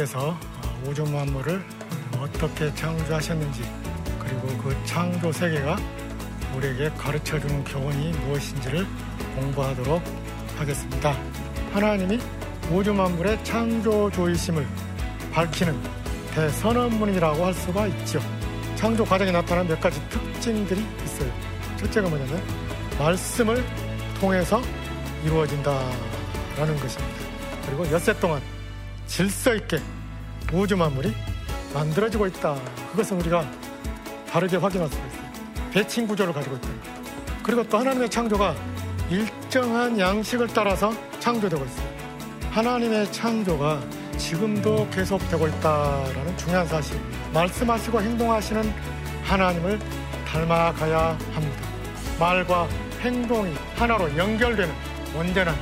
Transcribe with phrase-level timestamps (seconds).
[0.00, 0.38] 하나님께서
[0.86, 1.62] 우주 만물을
[2.18, 3.62] 어떻게 창조하셨는지
[4.18, 5.76] 그리고 그 창조 세계가
[6.56, 8.86] 우리에게 가르쳐주는 교훈이 무엇인지를
[9.36, 10.02] 공부하도록
[10.56, 11.16] 하겠습니다.
[11.72, 12.18] 하나님이
[12.70, 14.66] 우주 만물의 창조주의심을
[15.32, 15.78] 밝히는
[16.34, 18.20] 대선언문이라고 할 수가 있죠.
[18.76, 21.30] 창조 과정에 나타난 몇 가지 특징들이 있어요.
[21.78, 22.42] 첫째가 뭐냐면
[22.98, 23.64] 말씀을
[24.20, 24.60] 통해서
[25.24, 27.14] 이루어진다라는 것입니다.
[27.66, 28.40] 그리고 엿새 동안
[29.10, 29.80] 질서 있게
[30.52, 31.14] 우주 만물이
[31.72, 32.56] 만들어지고 있다.
[32.90, 33.48] 그것은 우리가
[34.28, 35.20] 다르게 확인할 수가 있어요.
[35.72, 36.68] 대칭 구조를 가지고 있다.
[37.42, 38.54] 그리고 또 하나님의 창조가
[39.10, 41.88] 일정한 양식을 따라서 창조되고 있어요.
[42.50, 43.80] 하나님의 창조가
[44.16, 47.00] 지금도 계속되고 있다라는 중요한 사실.
[47.32, 48.72] 말씀하시고 행동하시는
[49.24, 49.78] 하나님을
[50.26, 51.62] 닮아가야 합니다.
[52.18, 52.68] 말과
[53.00, 54.72] 행동이 하나로 연결되는
[55.16, 55.54] 온전한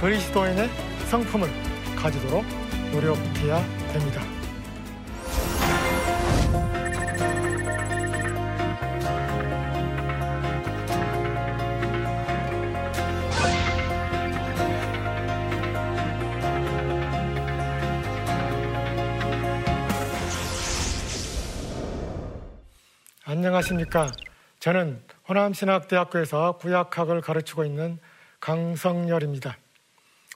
[0.00, 0.70] 그리스도인의
[1.10, 1.48] 성품을
[1.96, 2.59] 가지도록
[2.92, 4.22] 노력해야 됩니다.
[23.24, 24.10] 안녕하십니까.
[24.58, 27.98] 저는 호남신학대학교에서 구약학을 가르치고 있는
[28.40, 29.56] 강성열입니다.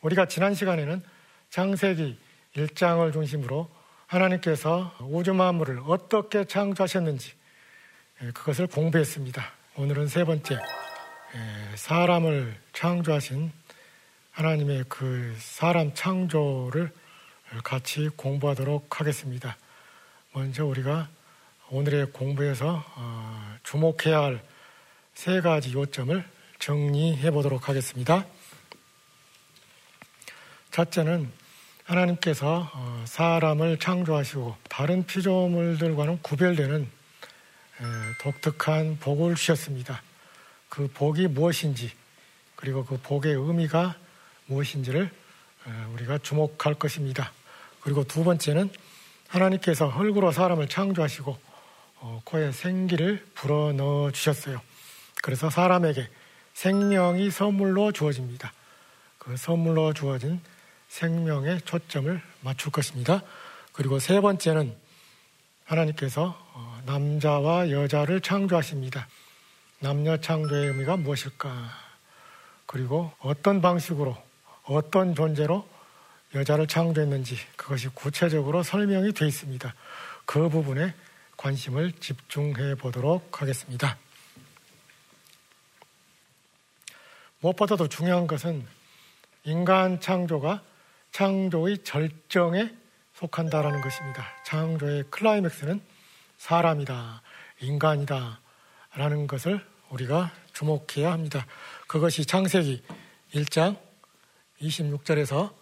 [0.03, 1.03] 우리가 지난 시간에는
[1.51, 2.24] 창세기
[2.57, 3.69] 1장을 중심으로
[4.07, 7.33] 하나님께서 우주 만물을 어떻게 창조하셨는지
[8.23, 9.45] 예, 그것을 공부했습니다.
[9.77, 13.51] 오늘은 세 번째 예, 사람을 창조하신
[14.31, 16.93] 하나님의 그 사람 창조를
[17.63, 19.57] 같이 공부하도록 하겠습니다.
[20.33, 21.09] 먼저 우리가
[21.71, 24.55] 오늘의 공부에서 어, 주목해야 할
[25.15, 26.25] 세 가지 요점을
[26.59, 28.27] 정리해 보도록 하겠습니다.
[30.73, 31.31] 첫째는
[31.85, 36.89] 하나님께서 어, 사람을 창조하시고 다른 피조물들과는 구별되는
[38.21, 40.03] 독특한 복을 주셨습니다.
[40.69, 41.91] 그 복이 무엇인지
[42.57, 43.97] 그리고 그 복의 의미가
[44.47, 45.11] 무엇인지를
[45.93, 47.33] 우리가 주목할 것입니다.
[47.81, 48.71] 그리고 두 번째는
[49.29, 51.37] 하나님께서 흙으로 사람을 창조하시고
[52.01, 54.61] 어, 코에 생기를 불어넣어 주셨어요.
[55.23, 56.09] 그래서 사람에게
[56.53, 58.53] 생명이 선물로 주어집니다.
[59.19, 60.41] 그 선물로 주어진
[60.95, 63.21] 생명에 초점을 맞출 것입니다.
[63.73, 64.77] 그리고 세 번째는
[65.65, 69.09] 하나님께서 어, 남자와 여자를 창조하십니다.
[69.81, 71.51] 남녀 창조의 의미가 무엇일까?
[72.67, 74.17] 그리고 어떤 방식으로,
[74.63, 75.69] 어떤 존재로
[76.33, 79.75] 여자를 창조했는지 그것이 구체적으로 설명이 되어 있습니다.
[80.25, 80.95] 그 부분에
[81.37, 83.99] 관심을 집중해 보도록 하겠습니다.
[87.41, 88.65] 무엇보다도 중요한 것은
[89.43, 90.63] 인간 창조가
[91.15, 92.75] 창조의 절정에
[93.13, 94.25] 속한다라는 것입니다.
[94.45, 95.81] 창조의 클라이맥스는
[96.39, 97.23] 사람이다,
[97.61, 98.41] 인간이다,
[98.97, 101.47] 라는 것을 우리가 주목해야 합니다.
[101.87, 102.83] 그것이 창세기
[103.33, 103.79] 1장
[104.61, 105.55] 26절에서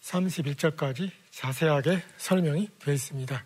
[0.00, 3.44] 31절까지 자세하게 설명이 되어 있습니다.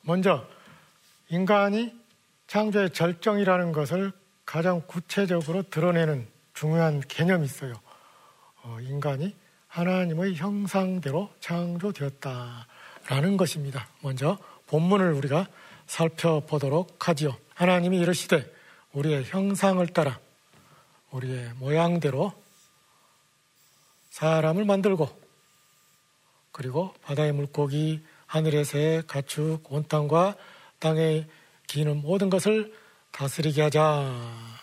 [0.00, 0.44] 먼저
[1.28, 1.94] 인간이
[2.48, 4.10] 창조의 절정이라는 것을
[4.44, 7.80] 가장 구체적으로 드러내는 중요한 개념이 있어요.
[8.62, 9.34] 어, 인간이
[9.68, 13.88] 하나님의 형상대로 창조되었다라는 것입니다.
[14.00, 15.46] 먼저 본문을 우리가
[15.86, 17.36] 살펴보도록 하지요.
[17.54, 18.52] 하나님이 이르시되
[18.92, 20.18] 우리의 형상을 따라
[21.10, 22.32] 우리의 모양대로
[24.10, 25.08] 사람을 만들고
[26.52, 30.36] 그리고 바다의 물고기, 하늘의 새, 가축, 온 땅과
[30.78, 31.26] 땅에
[31.66, 32.74] 기는 모든 것을
[33.12, 34.59] 다스리게 하자.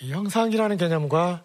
[0.00, 1.44] 이 형상이라는 개념과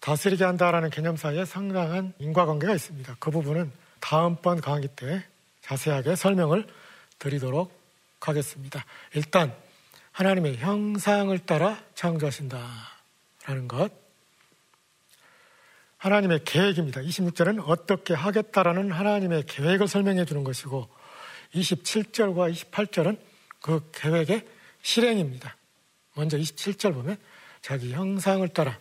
[0.00, 3.16] 다스리게 한다라는 개념 사이에 상당한 인과관계가 있습니다.
[3.18, 5.24] 그 부분은 다음번 강의 때
[5.62, 6.66] 자세하게 설명을
[7.18, 7.72] 드리도록
[8.20, 8.84] 하겠습니다.
[9.14, 9.54] 일단
[10.12, 13.90] 하나님의 형상을 따라 창조하신다라는 것.
[15.96, 17.00] 하나님의 계획입니다.
[17.00, 20.88] 26절은 어떻게 하겠다라는 하나님의 계획을 설명해 주는 것이고
[21.54, 23.18] 27절과 28절은
[23.62, 24.46] 그 계획의
[24.82, 25.56] 실행입니다.
[26.14, 27.16] 먼저 27절 보면
[27.62, 28.78] 자기 형상을 따라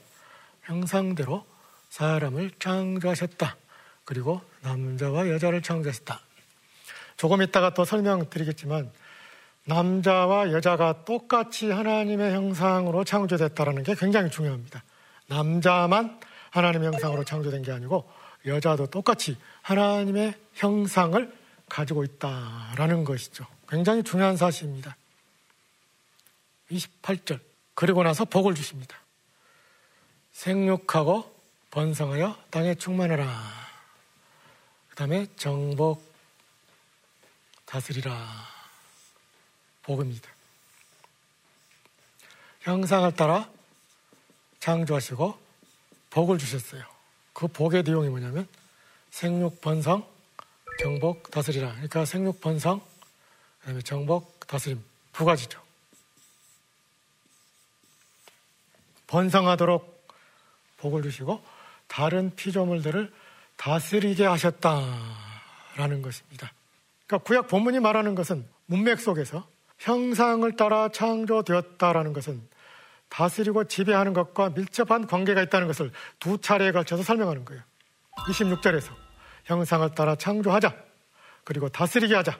[0.64, 1.46] 형상대로
[1.90, 3.56] 사람을 창조하셨다.
[4.04, 6.20] 그리고 남자와 여자를 창조하셨다.
[7.18, 8.92] 조금 있다가 또 설명드리겠지만
[9.66, 14.84] 남자와 여자가 똑같이 하나님의 형상으로 창조됐다는 게 굉장히 중요합니다.
[15.28, 16.20] 남자만
[16.52, 18.10] 하나님의 형상으로 창조된 게 아니고
[18.46, 21.34] 여자도 똑같이 하나님의 형상을
[21.68, 23.46] 가지고 있다라는 것이죠.
[23.68, 24.96] 굉장히 중요한 사실입니다.
[26.70, 27.40] 28절.
[27.76, 28.98] 그리고 나서 복을 주십니다.
[30.32, 31.34] 생육하고
[31.72, 33.66] 번성하여 땅에 충만하라.
[34.90, 36.04] 그 다음에 정복
[37.66, 38.56] 다스리라.
[39.84, 40.30] 복입니다.
[42.62, 43.50] 형상을 따라
[44.60, 45.38] 창조하시고
[46.10, 46.84] 복을 주셨어요.
[47.34, 48.48] 그 복의 내용이 뭐냐면
[49.12, 50.08] 생육 번성,
[50.82, 51.72] 정복 다스리라.
[51.74, 52.82] 그러니까 생육 번성,
[53.60, 55.65] 그다음에 정복 다스림 두 가지죠.
[59.08, 60.08] 번성하도록
[60.78, 61.44] 복을 주시고
[61.88, 63.12] 다른 피조물들을
[63.58, 66.52] 다스리게 하셨다라는 것입니다.
[67.08, 69.48] 그러니까 구약 본문이 말하는 것은 문맥 속에서
[69.80, 72.48] 형상을 따라 창조되었다라는 것은
[73.10, 77.62] 다스리고 지배하는 것과 밀접한 관계가 있다는 것을 두 차례에 걸쳐서 설명하는 거예요.
[78.28, 78.92] 26절에서
[79.46, 80.76] 형상을 따라 창조하자.
[81.44, 82.38] 그리고 다스리게 하자.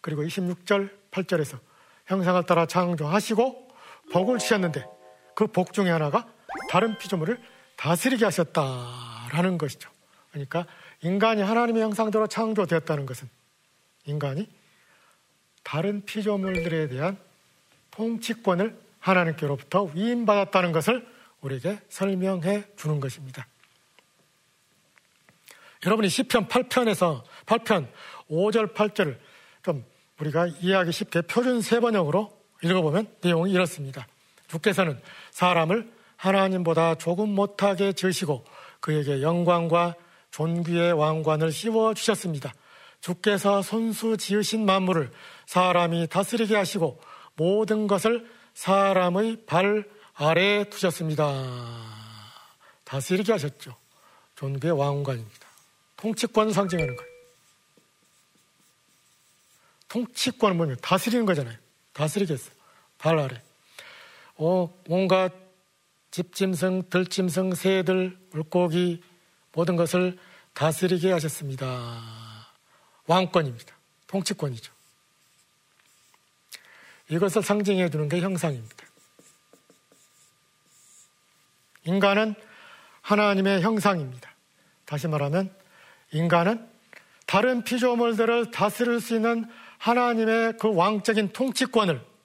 [0.00, 1.58] 그리고 26절 8절에서
[2.06, 3.68] 형상을 따라 창조하시고
[4.12, 4.95] 복을 주셨는데
[5.36, 6.26] 그 복 중에 하나가
[6.70, 7.38] 다른 피조물을
[7.76, 9.90] 다스리게 하셨다라는 것이죠.
[10.30, 10.66] 그러니까
[11.02, 13.28] 인간이 하나님의 형상대로 창조되었다는 것은
[14.06, 14.48] 인간이
[15.62, 17.18] 다른 피조물들에 대한
[17.90, 21.06] 통치권을 하나님께로부터 위임받았다는 것을
[21.42, 23.46] 우리에게 설명해 주는 것입니다.
[25.84, 27.88] 여러분이 시편 8편에서 8편
[28.30, 29.18] 5절 8절을
[29.62, 29.84] 좀
[30.18, 32.32] 우리가 이해하기 쉽게 표준 세 번역으로
[32.62, 34.06] 읽어보면 내용이 이렇습니다.
[34.48, 35.00] 주께서는
[35.30, 38.44] 사람을 하나님보다 조금 못하게 지으시고
[38.80, 39.94] 그에게 영광과
[40.30, 42.52] 존귀의 왕관을 씌워 주셨습니다.
[43.00, 45.10] 주께서 손수 지으신 만물을
[45.46, 47.00] 사람이 다스리게 하시고
[47.36, 49.84] 모든 것을 사람의 발
[50.14, 51.24] 아래에 두셨습니다.
[52.84, 53.76] 다스리게 하셨죠.
[54.36, 55.46] 존귀의 왕관입니다.
[55.96, 57.12] 통치권을 상징하는 거예요.
[59.88, 61.56] 통치권은 뭐냐면 다스리는 거잖아요.
[61.92, 62.54] 다스리겠어요.
[62.98, 63.45] 발 아래.
[64.36, 65.32] 어, 온갖
[66.10, 69.02] 집짐승, 들짐승, 새들, 물고기
[69.52, 70.18] 모든 것을
[70.54, 71.66] 다스리게 하셨습니다.
[73.06, 73.74] 왕권입니다.
[74.06, 74.72] 통치권이죠.
[77.08, 78.76] 이것을 상징해 주는 게 형상입니다.
[81.84, 82.34] 인간은
[83.02, 84.34] 하나님의 형상입니다.
[84.84, 85.54] 다시 말하면
[86.12, 86.68] 인간은
[87.26, 89.48] 다른 피조물들을 다스릴 수 있는
[89.78, 92.15] 하나님의 그 왕적인 통치권을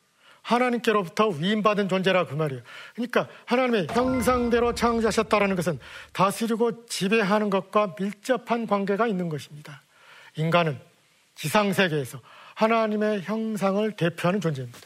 [0.41, 2.63] 하나님께로부터 위임받은 존재라 그 말이에요.
[2.95, 5.79] 그러니까 하나님의 형상대로 창조하셨다는 것은
[6.13, 9.81] 다스리고 지배하는 것과 밀접한 관계가 있는 것입니다.
[10.35, 10.79] 인간은
[11.35, 12.19] 지상 세계에서
[12.55, 14.79] 하나님의 형상을 대표하는 존재입니다.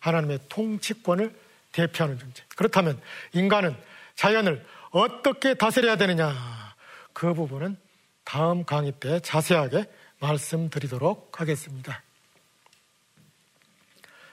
[0.00, 1.34] 하나님의 통치권을
[1.72, 2.44] 대표하는 존재.
[2.56, 3.00] 그렇다면
[3.32, 3.76] 인간은
[4.14, 6.34] 자연을 어떻게 다스려야 되느냐?
[7.12, 7.76] 그 부분은
[8.24, 9.84] 다음 강의 때 자세하게
[10.18, 12.02] 말씀드리도록 하겠습니다.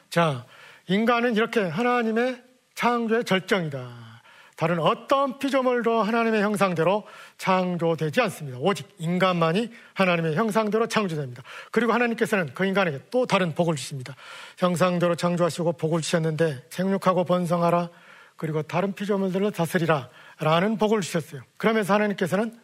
[0.10, 0.46] 자,
[0.88, 2.42] 인간은 이렇게 하나님의
[2.76, 4.14] 창조의 절정이다.
[4.56, 7.04] 다른 어떤 피조물도 하나님의 형상대로
[7.38, 8.60] 창조되지 않습니다.
[8.60, 11.42] 오직 인간만이 하나님의 형상대로 창조됩니다.
[11.72, 14.16] 그리고 하나님께서는 그 인간에게 또 다른 복을 주십니다.
[14.58, 17.90] 형상대로 창조하시고 복을 주셨는데 생육하고 번성하라
[18.36, 20.10] 그리고 다른 피조물들을 다스리라
[20.40, 21.42] 라는 복을 주셨어요.
[21.58, 22.58] 그러면서 하나님께서는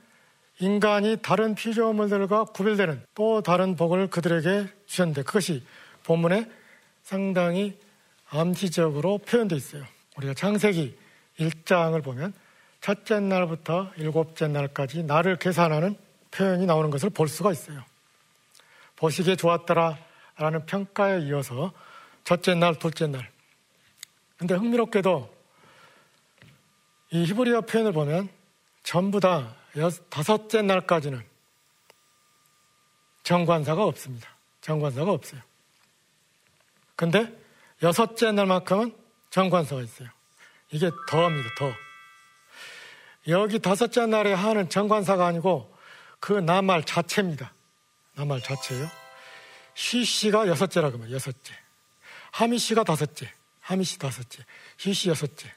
[0.60, 5.64] 인간이 다른 피조물들과 구별되는 또 다른 복을 그들에게 주셨는데 그것이
[6.04, 6.50] 본문에
[7.02, 7.80] 상당히
[8.30, 9.86] 암시적으로 표현되어 있어요.
[10.18, 10.98] 우리가 창세기
[11.40, 12.34] 1장을 보면
[12.82, 15.98] 첫째 날부터 일곱째 날까지 날을 계산하는
[16.32, 17.84] 표현이 나오는 것을 볼 수가 있어요.
[18.96, 19.98] 보시기에 좋았더라
[20.38, 21.74] 라는 평가에 이어서
[22.24, 23.30] 첫째 날, 둘째 날.
[24.38, 25.38] 근데 흥미롭게도
[27.12, 28.30] 이 히브리어 표현을 보면
[28.84, 29.56] 전부 다
[30.10, 31.24] 다섯째 날까지는
[33.24, 34.30] 정관사가 없습니다.
[34.62, 35.42] 정관사가 없어요.
[36.96, 37.36] 근데
[37.82, 38.96] 여섯째 날만큼은
[39.30, 40.10] 정관사가 있어요.
[40.72, 41.74] 이게 더합니다, 더.
[43.28, 45.76] 여기 다섯째 날에 하는 정관사가 아니고
[46.20, 47.54] 그 나말 자체입니다.
[48.16, 48.90] 나말 자체요.
[49.76, 51.54] 쉬씨가 여섯째라 그러면 여섯째.
[52.32, 53.32] 하미 씨가 다섯째.
[53.62, 54.44] 하미 씨 다섯째.
[54.78, 55.54] 쉬씨 여섯째.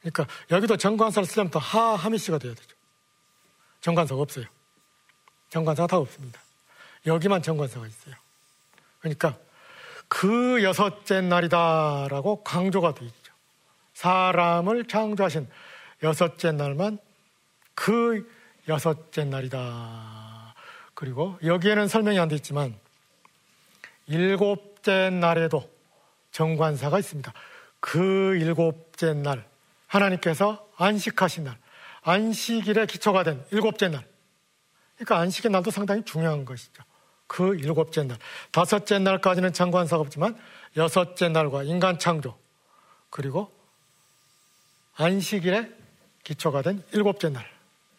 [0.00, 2.76] 그러니까 여기도 정관사를 쓰려면 또 하, 하미 씨가 돼야 되죠.
[3.80, 4.46] 정관사가 없어요.
[5.50, 6.40] 정관사가 다 없습니다.
[7.06, 8.14] 여기만 정관사가 있어요.
[9.00, 9.38] 그러니까
[10.14, 13.32] 그 여섯째 날이다라고 강조가 되어 있죠.
[13.94, 15.48] 사람을 창조하신
[16.02, 16.98] 여섯째 날만
[17.74, 18.30] 그
[18.68, 20.54] 여섯째 날이다.
[20.92, 22.78] 그리고 여기에는 설명이 안 돼 있지만
[24.06, 25.66] 일곱째 날에도
[26.30, 27.32] 정관사가 있습니다.
[27.80, 29.48] 그 일곱째 날
[29.86, 31.56] 하나님께서 안식하신 날
[32.02, 34.06] 안식일의 기초가 된 일곱째 날
[34.96, 36.82] 그러니까 안식의 날도 상당히 중요한 것이죠.
[37.32, 38.18] 그 일곱째 날
[38.50, 40.38] 다섯째 날까지는 정관사가 없지만
[40.76, 42.36] 여섯째 날과 인간 창조
[43.08, 43.50] 그리고
[44.96, 45.70] 안식일에
[46.24, 47.46] 기초가 된 일곱째 날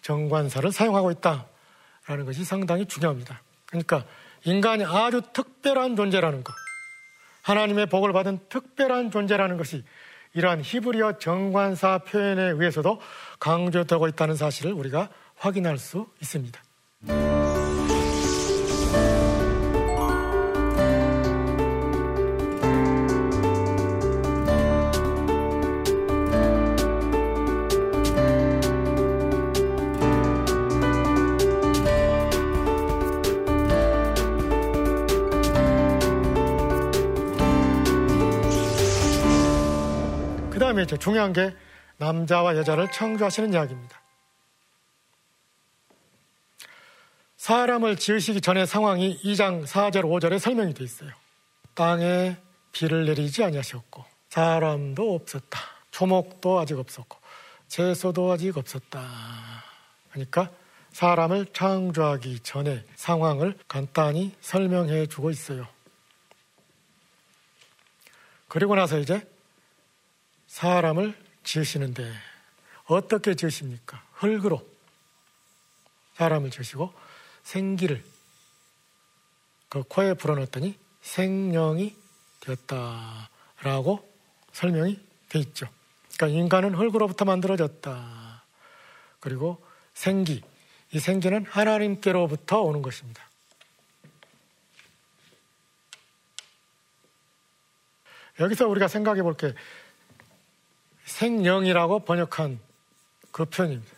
[0.04, 3.42] 정관사를 사용하고 있다라는 것이 상당히 중요합니다.
[3.66, 4.06] 그러니까
[4.46, 6.54] 인간이 아주 특별한 존재라는 것,
[7.42, 9.84] 하나님의 복을 받은 특별한 존재라는 것이
[10.36, 13.02] 이러한 히브리어 정관사 표현에 의해서도
[13.40, 17.43] 강조되고 있다는 사실을 우리가 확인할 수 있습니다.
[40.84, 41.56] 다음에 이제 중요한 게
[41.98, 44.02] 남자와 여자를 창조하시는 이야기입니다.
[47.38, 51.12] 사람을 지으시기 전의 상황이 2장 4절 5절에 설명이 되어 있어요.
[51.74, 52.38] 땅에
[52.72, 55.60] 비를 내리지 아니하셨고 사람도 없었다.
[55.92, 57.18] 초목도 아직 없었고
[57.68, 59.02] 채소도 아직 없었다.
[60.12, 60.50] 그러니까
[60.92, 65.68] 사람을 창조하기 전에 상황을 간단히 설명해 주고 있어요.
[68.48, 69.28] 그리고 나서 이제
[70.54, 72.14] 사람을 지으시는데
[72.86, 74.04] 어떻게 지으십니까?
[74.14, 74.64] 흙으로
[76.14, 76.94] 사람을 지으시고
[77.42, 78.04] 생기를
[79.68, 81.96] 그 코에 불어넣었더니 생명이
[82.42, 84.08] 되었다라고
[84.52, 85.68] 설명이 돼 있죠.
[86.16, 88.44] 그러니까 인간은 흙으로부터 만들어졌다.
[89.22, 90.44] 그리고 생기,
[90.92, 93.28] 이 생기는 하나님께로부터 오는 것입니다.
[98.40, 99.56] 여기서 우리가 생각해 볼 게
[101.06, 102.60] 생령이라고 번역한
[103.32, 103.92] 그 표현입니다.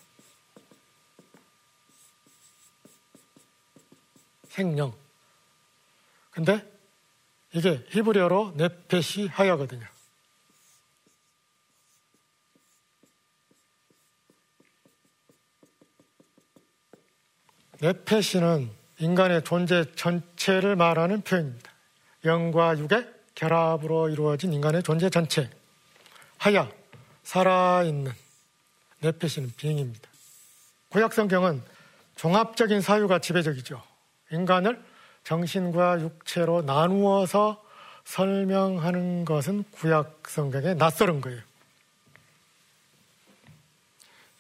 [4.50, 4.94] 생령.
[6.32, 6.66] 근데
[7.54, 9.86] 이게 히브리어로 네페시 하야거든요.
[17.82, 21.72] 네페시는 인간의 존재 전체를 말하는 표현입니다.
[22.24, 25.50] 영과 육의 결합으로 이루어진 인간의 존재 전체.
[26.38, 26.70] 하야,
[27.26, 28.14] 살아있는
[29.00, 30.10] 내패시는 비행입니다.
[30.90, 31.62] 구약성경은
[32.16, 33.82] 종합적인 사유가 지배적이죠.
[34.32, 34.82] 인간을
[35.24, 37.62] 정신과 육체로 나누어서
[38.06, 41.42] 설명하는 것은 구약성경에 낯설은 거예요.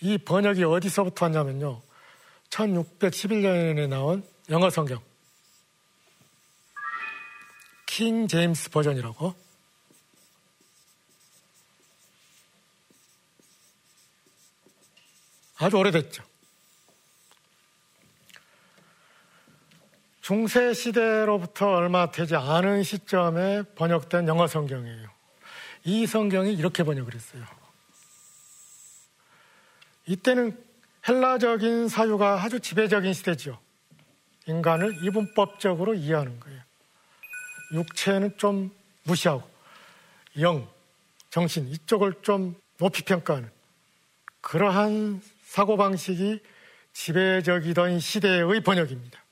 [0.01, 1.81] 이 번역이 어디서부터 왔냐면요.
[2.49, 5.01] 1611년에 나온 영어 성경.
[7.87, 9.44] 킹 제임스 버전이라고
[15.57, 16.23] 아주 오래됐죠.
[20.21, 25.07] 중세 시대로부터 얼마 되지 않은 시점에 번역된 영어 성경이에요.
[25.83, 27.45] 이 성경이 이렇게 번역을 했어요.
[30.07, 30.57] 이때는
[31.07, 33.59] 헬라적인 사유가 아주 지배적인 시대죠.
[34.47, 36.61] 인간을 이분법적으로 이해하는 거예요.
[37.73, 39.47] 육체는 좀 무시하고
[40.39, 40.67] 영,
[41.29, 43.49] 정신 이쪽을 좀 높이 평가하는
[44.41, 46.41] 그러한 사고방식이
[46.93, 49.23] 지배적이던 시대의 번역입니다.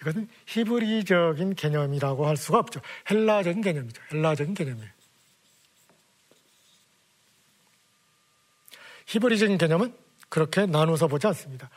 [0.00, 2.80] 이것은 히브리적인 개념이라고 할 수가 없죠.
[3.10, 4.02] 헬라적인 개념이죠.
[4.12, 4.90] 헬라적인 개념이에요.
[9.06, 9.96] 히브리적인 개념은
[10.28, 11.70] 그렇게 나누어서 보지 않습니다.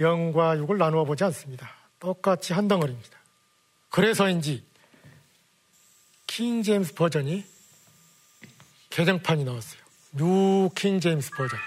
[0.00, 1.70] 영과 육을 나누어 보지 않습니다.
[1.98, 3.18] 똑같이 한 덩어리입니다.
[3.90, 4.64] 그래서인지
[6.26, 7.44] King James Version이
[8.90, 9.82] 개정판이 나왔어요.
[10.12, 11.58] New King James Version.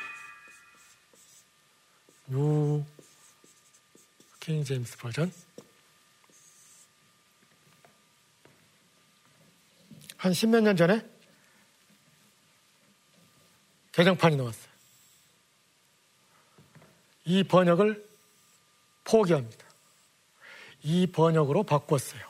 [2.27, 2.86] New
[4.48, 5.30] King James Version
[10.15, 11.05] 한 십몇 년 전에
[13.91, 14.72] 개정판이 나왔어요.
[17.25, 18.07] 이 번역을
[19.03, 19.67] 포기합니다.
[20.84, 22.22] 이 번역으로 바꿨어요.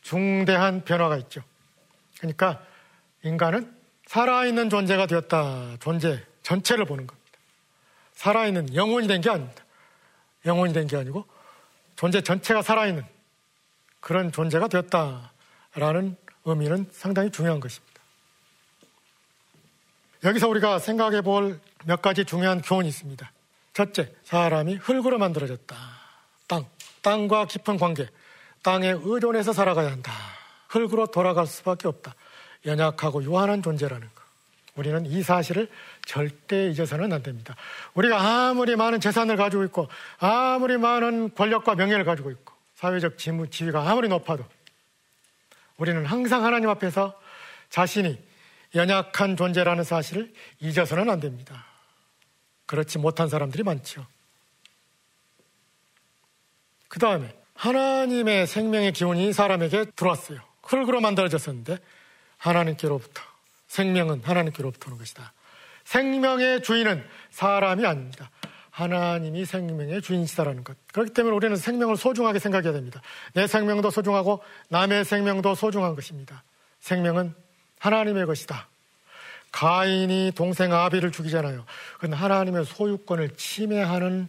[0.00, 1.42] 중대한 변화가 있죠.
[2.16, 2.66] 그러니까
[3.22, 5.76] 인간은 살아있는 존재가 되었다.
[5.80, 7.30] 존재, 전체를 보는 겁니다.
[8.14, 9.64] 살아있는 영혼이 된 게 아닙니다.
[10.46, 11.26] 영혼이 된 게 아니고
[11.96, 13.04] 존재 전체가 살아있는
[14.00, 18.00] 그런 존재가 되었다라는 의미는 상당히 중요한 것입니다.
[20.24, 23.32] 여기서 우리가 생각해 볼 몇 가지 중요한 교훈이 있습니다.
[23.72, 25.74] 첫째, 사람이 흙으로 만들어졌다.
[26.46, 26.66] 땅,
[27.00, 28.06] 땅과 깊은 관계,
[28.62, 30.12] 땅에 의존해서 살아가야 한다.
[30.68, 32.14] 흙으로 돌아갈 수밖에 없다.
[32.66, 34.19] 연약하고 유한한 존재라는 것.
[34.76, 35.68] 우리는 이 사실을
[36.06, 37.56] 절대 잊어서는 안 됩니다.
[37.94, 44.08] 우리가 아무리 많은 재산을 가지고 있고, 아무리 많은 권력과 명예를 가지고 있고, 사회적 지위가 아무리
[44.08, 44.44] 높아도,
[45.76, 47.18] 우리는 항상 하나님 앞에서
[47.68, 48.18] 자신이
[48.74, 51.66] 연약한 존재라는 사실을 잊어서는 안 됩니다.
[52.66, 54.06] 그렇지 못한 사람들이 많죠.
[56.88, 60.40] 그 다음에 하나님의 생명의 기운이 사람에게 들어왔어요.
[60.62, 61.78] 흙으로 만들어졌었는데
[62.36, 63.29] 하나님께로부터
[63.70, 65.32] 생명은 하나님께로부터 오는 것이다.
[65.84, 68.30] 생명의 주인은 사람이 아닙니다.
[68.70, 70.76] 하나님이 생명의 주인이시다라는 것.
[70.92, 73.00] 그렇기 때문에 우리는 생명을 소중하게 생각해야 됩니다.
[73.32, 76.42] 내 생명도 소중하고 남의 생명도 소중한 것입니다.
[76.80, 77.32] 생명은
[77.78, 78.68] 하나님의 것이다.
[79.52, 81.64] 가인이 동생 아비를 죽이잖아요.
[81.94, 84.28] 그건 하나님의 소유권을 침해하는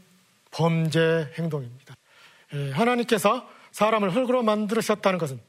[0.52, 1.96] 범죄 행동입니다.
[2.54, 5.40] 예, 하나님께서 사람을 흙으로 만들으셨다는 것은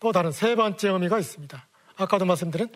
[0.00, 1.66] 또 다른 세 번째 의미가 있습니다.
[1.96, 2.68] 아까도 말씀드린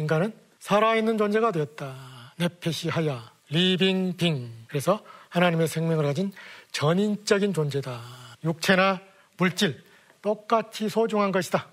[0.00, 2.34] 인간은 살아있는 존재가 되었다.
[2.38, 4.50] נפש חיה, living being.
[4.66, 6.32] 그래서 하나님의 생명을 가진
[6.72, 8.00] 전인적인 존재다.
[8.42, 9.00] 육체나
[9.36, 9.84] 물질,
[10.22, 11.68] 똑같이 소중한 것이다.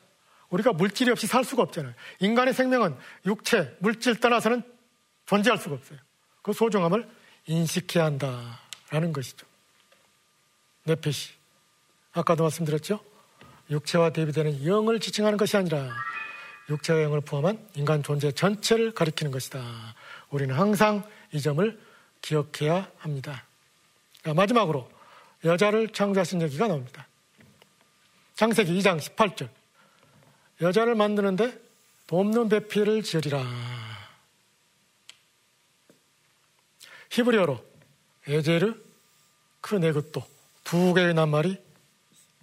[0.50, 1.94] 우리가 물질이 없이 살 수가 없잖아요.
[2.20, 4.62] 인간의 생명은 육체, 물질 떠나서는
[5.26, 6.00] 존재할 수가 없어요.
[6.42, 7.08] 그 소중함을
[7.46, 9.48] 인식해야 한다라는 것이죠.
[10.84, 11.32] נפש.
[12.12, 13.00] 아까도 말씀드렸죠?
[13.70, 15.90] 육체와 대비되는 영을 지칭하는 것이 아니라
[16.70, 19.62] 육체와 영을 포함한 인간 존재 전체를 가리키는 것이다.
[20.30, 21.80] 우리는 항상 이 점을
[22.22, 23.46] 기억해야 합니다.
[24.26, 24.90] 마지막으로
[25.46, 27.08] 여자를 창조하신 얘기가 나옵니다.
[28.36, 29.50] 창세기 2장 18절.
[30.62, 31.58] 여자를 만드는데
[32.08, 33.46] 돕는 배필을 지으리라.
[37.12, 37.66] 히브리어로
[38.28, 38.76] עזר,
[39.62, 40.24] כנגדו
[40.64, 41.58] 두 개의 낱말이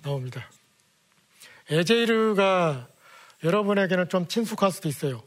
[0.02, 0.48] 나옵니다.
[1.68, 2.88] עזר가
[3.44, 5.22] 여러분에게는 좀 친숙할 수도 있어요.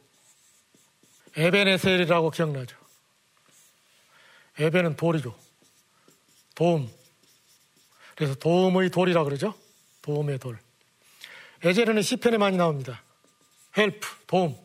[1.36, 2.76] 에벤에셀이라고 기억나죠?
[4.60, 5.38] אבן은 돌이죠.
[6.56, 6.90] 도움.
[8.16, 9.54] 그래서 도움의 돌이라 그러죠?
[10.02, 10.58] 도움의 돌.
[11.64, 13.04] עזר는 시편에 많이 나옵니다.
[13.78, 14.58] help, 도움.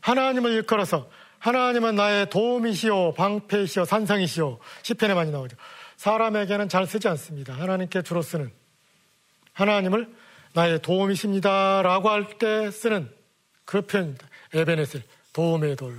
[0.00, 1.10] 하나님을 일컬어서
[1.40, 4.60] 하나님은 나의 도움이시오, 방패이시오, 산성이시오.
[4.82, 5.56] 시편에 많이 나오죠.
[5.96, 7.54] 사람에게는 잘 쓰지 않습니다.
[7.54, 8.52] 하나님께 주로 쓰는
[9.52, 10.21] 하나님을
[10.54, 11.82] 나의 도움이십니다.
[11.82, 13.10] 라고 할 때 쓰는
[13.64, 14.26] 그 표현입니다.
[14.54, 15.96] 에베네셀, 도움의 돌.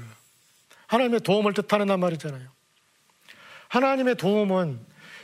[0.87, 2.47] 하나님의 도움을 뜻하는 말이잖아요.
[3.69, 4.79] 하나님의 도움은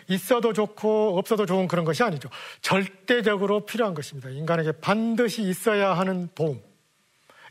[0.07, 2.29] 있어도 좋고 없어도 좋은 그런 것이 아니죠.
[2.61, 4.29] 절대적으로 필요한 것입니다.
[4.29, 6.59] 인간에게 반드시 있어야 하는 도움.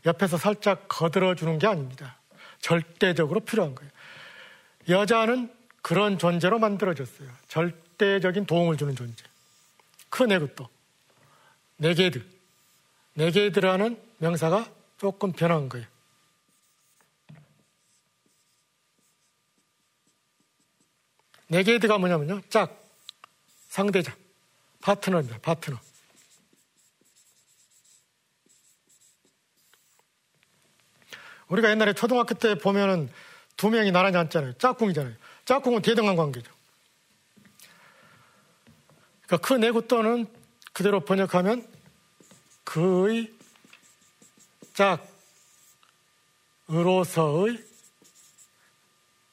[0.05, 2.17] 옆에서 살짝 거들어 주는 게 아닙니다.
[2.59, 3.89] 절대적으로 필요한 거예요.
[4.89, 7.29] 여자는 그런 존재로 만들어졌어요.
[7.47, 9.23] 절대적인 도움을 주는 존재.
[10.09, 10.67] 큰 애것도.
[11.79, 12.21] 네게드.
[13.13, 15.87] 네게드라는 명사가 조금 변한 거예요.
[21.47, 22.41] 네게이드가 뭐냐면요.
[22.49, 22.83] 짝,
[23.69, 24.15] 상대자,
[24.81, 25.39] 파트너입니다.
[25.39, 25.79] 파트너.
[31.47, 33.09] 우리가 옛날에 초등학교 때 보면은
[33.55, 34.53] 두 명이 나란히 앉잖아요.
[34.53, 35.15] 짝꿍이잖아요.
[35.45, 36.51] 짝꿍은 대등한 관계죠.
[39.25, 40.38] 그러니까 그 내구도는
[40.73, 41.67] 그대로 번역하면
[42.63, 43.33] 그의
[46.67, 47.63] 짝으로서의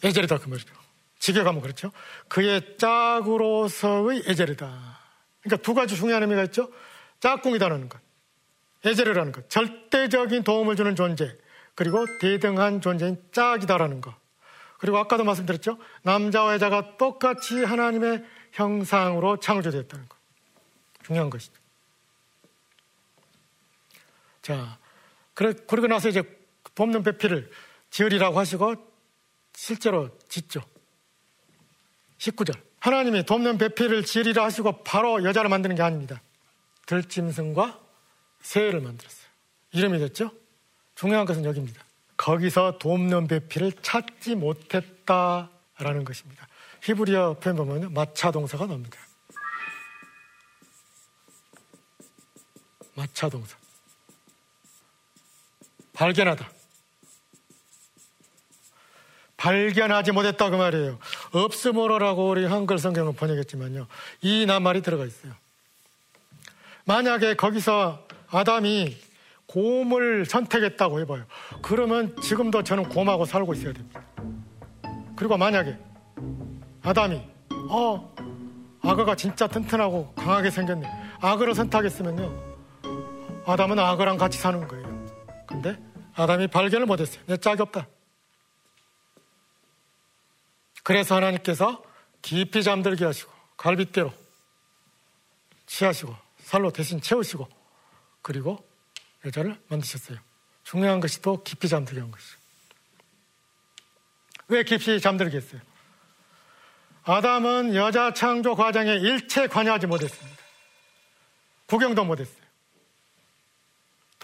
[0.02, 0.74] 예절이다 그 말이죠.
[1.18, 1.92] 지게 가면 그렇죠.
[2.28, 4.98] 그의 짝으로서의 에제르다.
[5.42, 6.70] 그러니까 두 가지 중요한 의미가 있죠.
[7.20, 8.00] 짝꿍이다라는 것.
[8.84, 9.48] 에제르라는 것.
[9.50, 11.36] 절대적인 도움을 주는 존재.
[11.74, 14.14] 그리고 대등한 존재인 짝이다라는 것.
[14.78, 15.78] 그리고 아까도 말씀드렸죠.
[16.02, 20.15] 남자와 여자가 똑같이 하나님의 형상으로 창조되었다는 것.
[21.06, 21.54] 중요한 것이죠.
[24.42, 24.78] 자,
[25.34, 26.22] 그리고 나서 이제
[26.74, 27.48] 돕는 배필을
[27.90, 28.74] 지으리라고 하시고
[29.54, 30.62] 실제로 짓죠.
[32.18, 32.60] 19절.
[32.80, 36.20] 하나님이 돕는 배필을 지으리라 하시고 바로 여자를 만드는 게 아닙니다.
[36.86, 37.80] 들짐승과
[38.40, 39.26] 새를 만들었어요.
[39.72, 40.32] 이름이 됐죠?
[40.94, 41.84] 중요한 것은 여기입니다.
[42.16, 46.48] 거기서 돕는 배필을 찾지 못했다라는 것입니다.
[46.82, 49.05] 히브리어 표현 보면 마차 동사가 나옵니다.
[52.96, 53.56] 마차 동사.
[55.92, 56.50] 발견하다.
[59.36, 60.98] 발견하지 못했다 그 말이에요.
[61.32, 63.86] 없으므로라고 우리 한글 성경은 번역했지만요.
[64.22, 65.32] 이 낱말이 들어가 있어요.
[66.84, 68.96] 만약에 거기서 아담이
[69.46, 71.24] 곰을 선택했다고 해봐요.
[71.62, 74.02] 그러면 지금도 저는 곰하고 살고 있어야 됩니다.
[75.14, 75.76] 그리고 만약에
[76.82, 77.20] 아담이
[77.68, 78.14] 어
[78.82, 80.88] 악어가 진짜 튼튼하고 강하게 생겼네.
[81.20, 82.55] 악어를 선택했으면요.
[83.46, 85.06] 아담은 악어랑 같이 사는 거예요.
[85.46, 85.78] 근데
[86.14, 87.22] 아담이 발견을 못했어요.
[87.26, 87.86] 내 짝이 없다.
[90.82, 91.82] 그래서 하나님께서
[92.22, 94.12] 깊이 잠들게 하시고 갈빗대로
[95.66, 97.48] 취하시고 살로 대신 채우시고
[98.22, 98.68] 그리고
[99.24, 100.18] 여자를 만드셨어요.
[100.64, 102.38] 중요한 것이 또 깊이 잠들게 한 것이죠.
[104.48, 105.60] 왜 깊이 잠들겠어요?
[107.04, 110.36] 아담은 여자 창조 과정에 일체 관여하지 못했습니다.
[111.66, 112.45] 구경도 못했어요.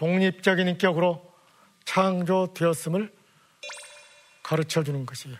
[0.03, 1.33] 독립적인 인격으로
[1.85, 3.13] 창조되었음을
[4.43, 5.37] 가르쳐 주는 것이에요.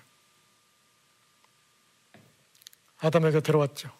[2.99, 3.91] 아담에게 들어왔죠.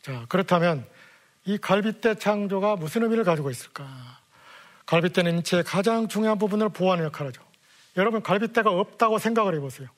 [0.00, 0.88] 자, 그렇다면
[1.44, 3.86] 이 갈빗대 창조가 무슨 의미를 가지고 있을까?
[4.86, 7.42] 갈빗대는 인체의 가장 중요한 부분을 보호하는 역할을 하죠.
[7.98, 9.90] 여러분, 갈빗대가 없다고 생각을 해보세요.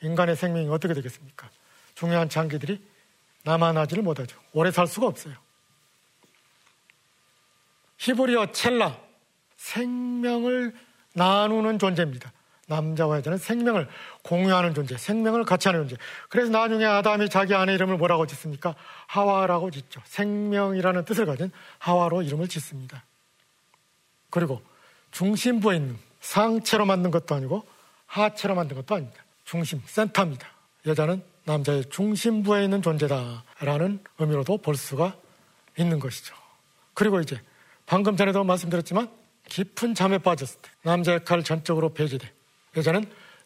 [0.00, 1.50] 인간의 생명이 어떻게 되겠습니까?
[1.96, 2.80] 중요한 장기들이
[3.42, 4.38] 남아나지를 못하죠.
[4.52, 5.43] 오래 살 수가 없어요.
[8.04, 8.98] 히브리어 첼라,
[9.56, 10.74] 생명을
[11.14, 12.32] 나누는 존재입니다.
[12.66, 13.88] 남자와 여자는 생명을
[14.22, 15.96] 공유하는 존재, 생명을 같이 하는 존재.
[16.28, 18.74] 그래서 나중에 아담이 자기 아내 이름을 뭐라고 짓습니까?
[19.06, 20.02] 하와라고 짓죠.
[20.04, 23.04] 생명이라는 뜻을 가진 하와로 이름을 짓습니다.
[24.28, 24.62] 그리고
[25.10, 27.66] 중심부에 있는 상체로 만든 것도 아니고
[28.06, 29.24] 하체로 만든 것도 아닙니다.
[29.44, 30.46] 중심, 센터입니다.
[30.86, 35.16] 여자는 남자의 중심부에 있는 존재다라는 의미로도 볼 수가
[35.78, 36.34] 있는 것이죠.
[36.94, 37.40] 그리고 이제
[37.86, 39.10] 방금 전에도 말씀드렸지만
[39.48, 42.30] 깊은 잠에 빠졌을 때 남자 역할을 전적으로 배제돼
[42.76, 43.04] 여자는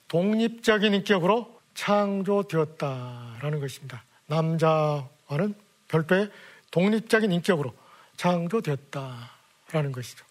[0.09, 4.03] 독립적인 인격으로 창조되었다라는 것입니다.
[4.27, 5.55] 남자와는
[5.89, 6.31] 별도의
[6.71, 7.75] 독립적인 인격으로
[8.17, 10.25] 창조되었다라는 것이죠.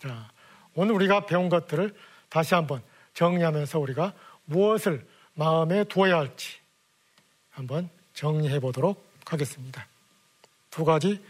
[0.00, 0.30] 자,
[0.74, 1.94] 오늘 우리가 배운 것들을
[2.28, 2.82] 다시 한번
[3.14, 4.12] 정리하면서 우리가
[4.44, 6.58] 무엇을 마음에 두어야 할지
[7.50, 9.86] 한번 정리해 보도록 하겠습니다.
[10.70, 11.22] 두 가지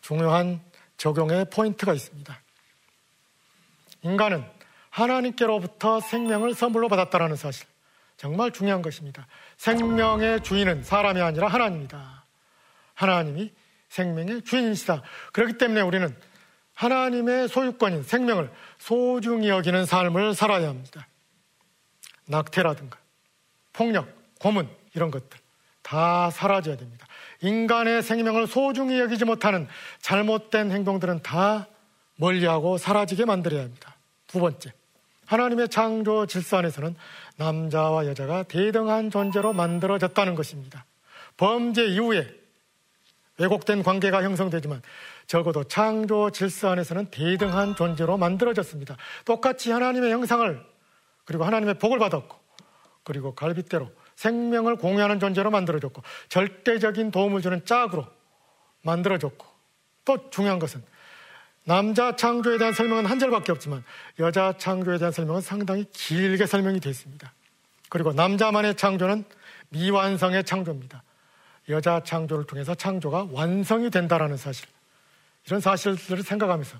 [0.00, 0.60] 중요한
[0.96, 2.40] 적용의 포인트가 있습니다.
[4.02, 4.44] 인간은
[4.90, 7.66] 하나님께로부터 생명을 선물로 받았다라는 사실.
[8.16, 9.26] 정말 중요한 것입니다.
[9.56, 12.24] 생명의 주인은 사람이 아니라 하나님이다.
[12.94, 13.52] 하나님이
[13.88, 15.02] 생명의 주인이시다.
[15.32, 16.16] 그렇기 때문에 우리는
[16.74, 21.08] 하나님의 소유권인 생명을 소중히 여기는 삶을 살아야 합니다.
[22.26, 22.98] 낙태라든가
[23.72, 24.08] 폭력,
[24.40, 25.38] 고문 이런 것들
[25.82, 27.06] 다 사라져야 됩니다.
[27.44, 29.68] 인간의 생명을 소중히 여기지 못하는
[30.00, 31.68] 잘못된 행동들은 다
[32.16, 33.96] 멀리하고 사라지게 만들어야 합니다.
[34.26, 34.72] 두 번째,
[35.26, 36.96] 하나님의 창조 질서 안에서는
[37.36, 40.86] 남자와 여자가 대등한 존재로 만들어졌다는 것입니다.
[41.36, 42.32] 범죄 이후에
[43.38, 44.80] 왜곡된 관계가 형성되지만
[45.26, 48.96] 적어도 창조 질서 안에서는 대등한 존재로 만들어졌습니다.
[49.24, 50.64] 똑같이 하나님의 형상을
[51.24, 52.38] 그리고 하나님의 복을 받았고
[53.02, 58.06] 그리고 갈빗대로 생명을 공유하는 존재로 만들어졌고 절대적인 도움을 주는 짝으로
[58.82, 59.46] 만들어졌고
[60.04, 60.82] 또 중요한 것은
[61.64, 63.82] 남자 창조에 대한 설명은 한 절밖에 없지만
[64.18, 67.32] 여자 창조에 대한 설명은 상당히 길게 설명이 되어 있습니다.
[67.88, 69.24] 그리고 남자만의 창조는
[69.70, 71.02] 미완성의 창조입니다.
[71.70, 74.68] 여자 창조를 통해서 창조가 완성이 된다라는 사실.
[75.46, 76.78] 이런 사실들을 생각하면서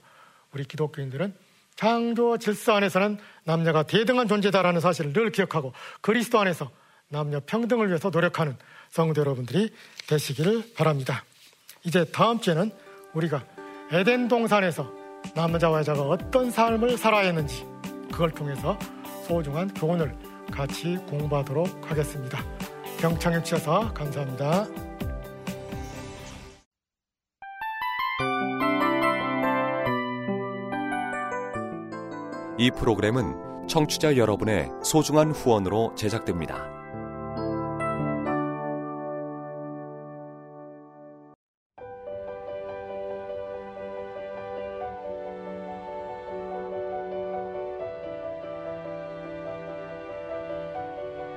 [0.52, 1.34] 우리 기독교인들은
[1.76, 6.70] 창조 질서 안에서는 남녀가 대등한 존재다라는 사실을 늘 기억하고 그리스도 안에서
[7.14, 8.56] 남녀 평등을 위해서 노력하는
[8.90, 9.72] 성도 여러분들이
[10.08, 11.24] 되시기를 바랍니다.
[11.84, 12.72] 이제 다음 주에는
[13.14, 13.44] 우리가
[13.92, 14.92] 에덴 동산에서
[15.34, 17.64] 남자와 여자가 어떤 삶을 살아야 했는지
[18.10, 18.76] 그걸 통해서
[19.26, 20.12] 소중한 교훈을
[20.50, 22.44] 같이 공부하도록 하겠습니다.
[22.98, 24.66] 경청해 주셔서 감사합니다.
[32.58, 36.83] 이 프로그램은 청취자 여러분의 소중한 후원으로 제작됩니다.